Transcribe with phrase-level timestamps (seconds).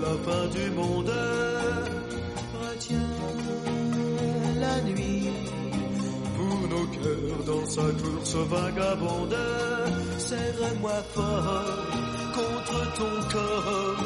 [0.00, 1.12] la fin du monde.
[2.60, 3.00] Retiens
[4.60, 5.28] la nuit
[6.36, 9.36] pour nos cœurs dans sa course vagabonde.
[10.18, 11.86] Serre-moi fort
[12.34, 13.96] contre ton corps.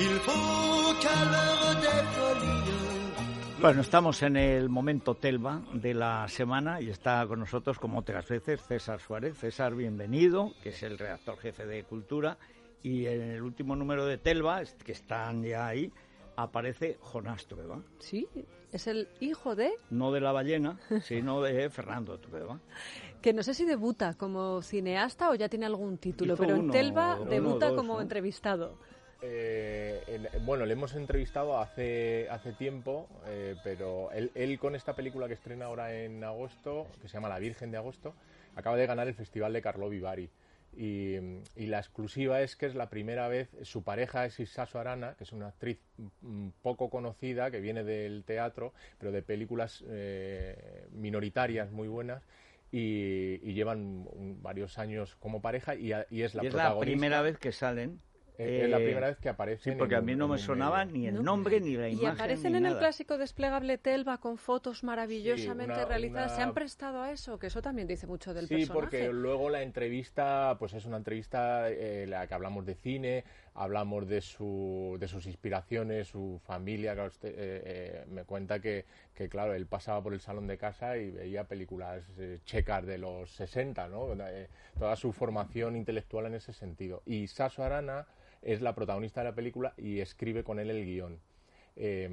[0.00, 2.10] Il faut qu'à l'heure des.
[3.60, 8.26] Bueno, estamos en el momento Telva de la semana y está con nosotros, como otras
[8.26, 9.36] veces, César Suárez.
[9.36, 12.38] César, bienvenido, que es el redactor jefe de Cultura.
[12.82, 15.92] Y en el último número de Telva, que están ya ahí,
[16.36, 17.80] aparece Jonás Trueba.
[17.98, 18.26] Sí,
[18.72, 19.70] es el hijo de...
[19.90, 22.58] No de la ballena, sino de Fernando Trueba.
[23.20, 26.70] Que no sé si debuta como cineasta o ya tiene algún título, Hizo pero en
[26.70, 28.00] Telva uno, debuta dos, como ¿no?
[28.00, 28.78] entrevistado.
[29.20, 34.94] Eh, en- bueno, le hemos entrevistado hace, hace tiempo, eh, pero él, él con esta
[34.94, 38.14] película que estrena ahora en agosto, que se llama La Virgen de Agosto,
[38.56, 40.30] acaba de ganar el Festival de Carlo Vivari.
[40.76, 41.16] Y,
[41.56, 45.24] y la exclusiva es que es la primera vez, su pareja es Isaso Arana, que
[45.24, 45.78] es una actriz
[46.22, 52.22] mm, poco conocida, que viene del teatro, pero de películas eh, minoritarias muy buenas,
[52.72, 56.80] y, y llevan un- varios años como pareja, y, es la y es la protagonista.
[56.80, 58.00] primera vez que salen.
[58.42, 60.38] Eh, es la eh, primera vez que aparecen Sí, porque en a mí no me
[60.38, 61.22] sonaba ni el ¿No?
[61.22, 62.08] nombre ni la Y imagen.
[62.10, 62.78] aparecen ni en el nada.
[62.78, 66.32] clásico desplegable Telva con fotos maravillosamente una- realizadas.
[66.32, 67.38] ¿Se una- han prestado a eso?
[67.38, 68.72] Que eso también dice mucho del Sí, personaje.
[68.80, 73.24] porque luego la entrevista, pues es una entrevista eh, en la que hablamos de cine,
[73.54, 76.94] hablamos de, su, de sus inspiraciones, su familia.
[76.94, 80.56] claro, usted, eh, eh, me cuenta que, que, claro, él pasaba por el salón de
[80.56, 84.14] casa y veía películas eh, checas de los 60, ¿no?
[84.26, 87.02] Eh, toda su formación intelectual en ese sentido.
[87.04, 88.06] Y Saso Arana
[88.42, 91.18] es la protagonista de la película y escribe con él el guion.
[91.76, 92.08] Eh,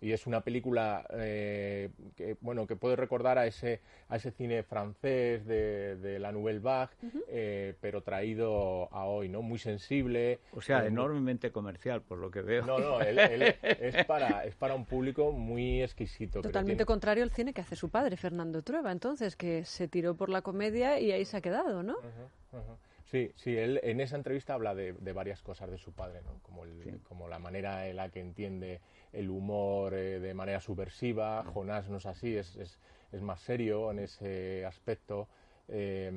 [0.00, 4.62] y es una película eh, que bueno que puede recordar a ese a ese cine
[4.62, 6.92] francés de, de la Nouvelle Vague
[7.28, 12.18] eh, pero traído a hoy no muy sensible O sea, eh, muy- enormemente comercial, por
[12.18, 12.64] lo que veo.
[12.64, 16.40] no no él- él es para es para un público muy exquisito.
[16.40, 20.14] Totalmente Tiene- contrario al cine que hace su padre, Fernando Trueba, entonces, que se tiró
[20.14, 21.94] por la comedia y ahí se ha quedado, ¿no?
[21.98, 22.76] Ujú.
[23.10, 26.38] Sí, sí, él en esa entrevista habla de, de varias cosas de su padre, ¿no?
[26.42, 28.80] como, el- como la manera en la que entiende
[29.12, 31.42] el humor eh, de manera subversiva.
[31.52, 32.78] Jonás no es así, es, es,
[33.10, 35.26] es más serio en ese aspecto,
[35.70, 36.10] eh,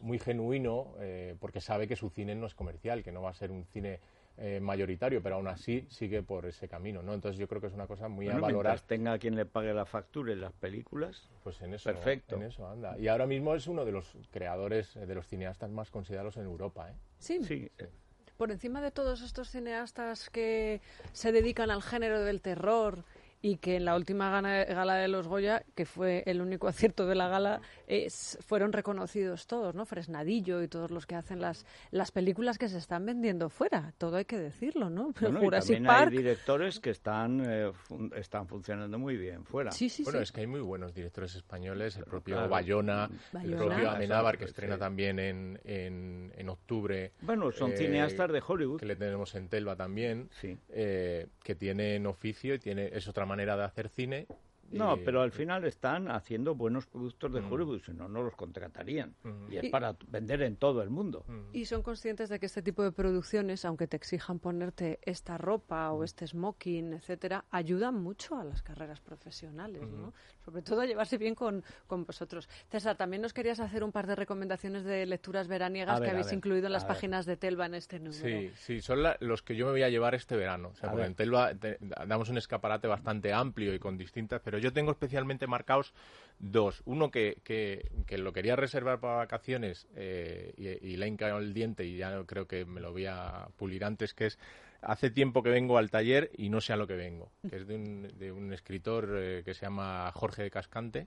[0.00, 3.34] muy genuino, eh, porque sabe que su cine no es comercial, que no va a
[3.34, 4.00] ser un cine
[4.38, 7.02] eh, mayoritario, pero aún así sigue por ese camino.
[7.02, 7.14] ¿no?
[7.14, 8.72] Entonces yo creo que es una cosa muy Bueno, a valorar.
[8.72, 11.28] mientras tenga quien le pague la factura y las películas.
[11.42, 12.36] Pues en eso, Perfecto.
[12.36, 12.98] en eso anda.
[12.98, 16.44] Y ahora mismo es uno de los creadores, eh, de los cineastas más considerados en
[16.44, 16.90] Europa.
[16.90, 16.94] ¿eh?
[17.18, 17.88] Sí, Sí, eh,
[18.36, 20.82] por encima de todos estos cineastas que
[21.12, 23.04] se dedican al género del terror
[23.42, 27.06] y que en la última gana- gala de los Goya, que fue el único acierto
[27.06, 29.84] de la gala, es- fueron reconocidos todos, ¿no?
[29.86, 34.16] Fresnadillo y todos los que hacen las, las películas que se están vendiendo fuera, todo
[34.16, 35.12] hay que decirlo, ¿no?
[35.12, 39.16] Pero bueno, y Jurassic también Park, hay directores que están, eh, fun- están funcionando muy
[39.16, 39.70] bien fuera.
[39.70, 40.22] sí, sí, Bueno, sí.
[40.24, 42.48] es que hay muy buenos directores españoles, el propio claro.
[42.48, 43.10] Bayona,
[43.42, 44.50] el propio Amenábar, que Sí.
[44.50, 47.12] estrena también en, en, en octubre.
[47.20, 48.80] Bueno, son eh, cineastas de Hollywood.
[48.80, 50.56] Que le tenemos en Telva también, Sí.
[50.70, 54.26] eh, que tienen oficio y tiene, es otra manera de hacer cine.
[54.72, 57.52] No, y- pero al final están haciendo buenos productos de Mm.
[57.52, 59.14] Hollywood, si no, no los contratarían.
[59.22, 59.52] Mm.
[59.52, 61.24] Y es Y- para vender en todo el mundo.
[61.52, 65.90] Y son conscientes de que este tipo de producciones, aunque te exijan ponerte esta ropa
[65.92, 70.12] o este smoking, etcétera, ayudan mucho a las carreras profesionales, ¿no?
[70.44, 72.48] Sobre todo a llevarse bien con, con vosotros.
[72.70, 76.26] César, también nos querías hacer un par de recomendaciones de lecturas veraniegas ver, que habéis
[76.26, 76.88] ver, incluido en las ver.
[76.94, 78.12] páginas de Telva en este número.
[78.12, 80.68] Sí, sí, son la- los que yo me voy a llevar este verano.
[80.68, 84.55] O sea, porque en Telva te- damos un escaparate bastante amplio y con distintas, pero
[84.58, 85.92] yo tengo especialmente marcados
[86.38, 86.82] dos.
[86.84, 91.38] Uno que, que, que lo quería reservar para vacaciones eh, y, y le he hincado
[91.38, 94.38] el diente y ya creo que me lo voy a pulir antes, que es
[94.82, 97.66] hace tiempo que vengo al taller y no sé a lo que vengo, que es
[97.66, 101.06] de un, de un escritor eh, que se llama Jorge de Cascante,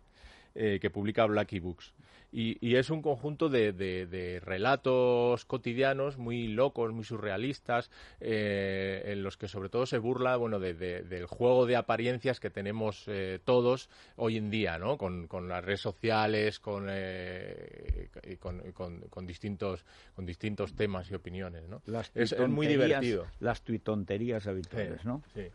[0.61, 1.93] eh, que publica Blacky Books.
[2.31, 7.89] Y, y es un conjunto de, de- de relatos cotidianos muy locos, muy surrealistas,
[8.19, 12.39] eh, en los que sobre todo se burla bueno, de- de- del juego de apariencias
[12.39, 14.97] que tenemos eh, todos hoy en día, ¿no?
[14.97, 18.09] con, con las redes sociales, con, eh,
[18.39, 19.83] con, con- con distintos,
[20.13, 21.67] con distintos temas y opiniones.
[21.67, 21.81] ¿no?
[21.85, 23.25] Las Es- es muy divertido.
[23.39, 25.23] Las tuitonterías habituales, Sí, ¿no?
[25.33, 25.47] sí.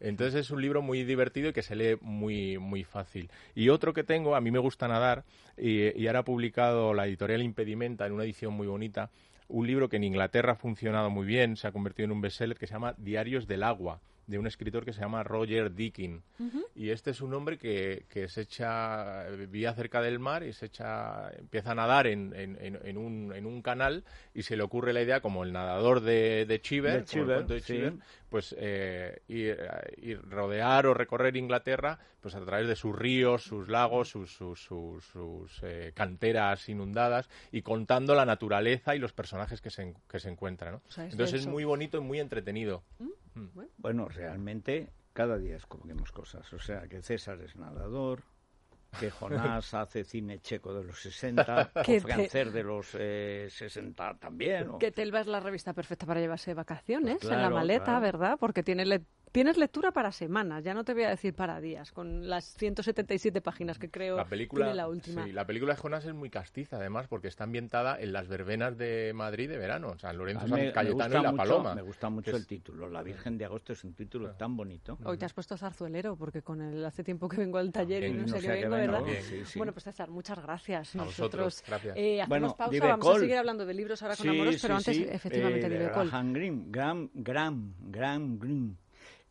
[0.00, 3.30] Entonces es un libro muy divertido y que se lee muy, muy fácil.
[3.54, 5.24] Y otro que tengo, a mí me gusta nadar,
[5.56, 9.10] y, ahora ha publicado la editorial Impedimenta en una edición muy bonita,
[9.48, 12.58] un libro que en Inglaterra ha funcionado muy bien, se ha convertido en un bestseller
[12.58, 16.22] que se llama Diarios del Agua, de un escritor que se llama Roger Deakin.
[16.74, 20.66] Y este es un hombre que, que se echa, vivía cerca del mar y se
[20.66, 24.92] echa, empieza a nadar en, en, en, un, en un canal y se le ocurre
[24.92, 27.04] la idea, como el nadador de, de Chiver,
[28.28, 34.08] pues eh, ir, rodear o recorrer Inglaterra pues a través de sus ríos, sus lagos,
[34.08, 39.94] sus, sus, sus, eh, canteras inundadas y contando la naturaleza y los personajes que se,
[40.08, 40.80] que se encuentran.
[40.96, 42.82] Entonces es muy bonito y muy entretenido.
[42.98, 43.10] ¿Mm?
[43.78, 46.52] Bueno, realmente cada día descubrimos cosas.
[46.52, 48.22] O sea, que César es nadador,
[48.98, 54.78] que Jonás hace cine checo de los 60, que francés de los 60 eh, también.
[54.78, 58.36] Que Telva es la revista perfecta para llevarse vacaciones en la maleta, ¿verdad?
[58.38, 58.84] Porque tiene
[59.36, 63.42] Tienes lectura para semanas, ya no te voy a decir para días, con las 177
[63.42, 65.24] páginas que creo la película, tiene la última.
[65.24, 68.78] Sí, la película de Jonás es muy castiza, además, porque está ambientada en las verbenas
[68.78, 71.74] de Madrid de verano, o sea, Lorenzo San Cayetano y La Paloma.
[71.74, 74.96] Me gusta mucho el título, La Virgen de Agosto es un título tan bonito.
[75.04, 78.14] Hoy te has puesto zarzuelero, porque con el hace tiempo que vengo al taller y
[78.14, 79.02] no, sé qué vengo, ¿verdad?
[79.56, 80.94] Bueno, pues César, muchas gracias.
[80.94, 81.94] Nosotros gracias.
[81.94, 85.66] Eh, hacemos pausa, vamos a seguir hablando de libros ahora con Amoros, pero antes, efectivamente,
[85.66, 86.10] eh, Divecol.
[86.32, 88.85] Green, Graham, Graham, Graham Green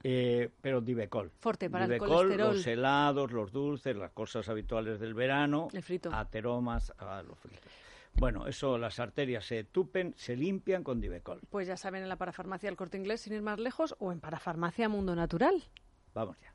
[0.07, 1.31] eh, pero Divecol.
[1.39, 2.53] Forte para el colesterol.
[2.53, 5.67] los helados, los dulces, las cosas habituales del verano.
[5.73, 6.13] El frito.
[6.13, 7.71] Ateromas, a los fritos.
[8.13, 11.41] Bueno, eso, las arterias se tupen, se limpian con Divecol.
[11.49, 14.19] Pues ya saben, en la parafarmacia del Corte Inglés, sin ir más lejos, o en
[14.19, 15.63] Parafarmacia Mundo Natural.
[16.13, 16.54] Vamos ya.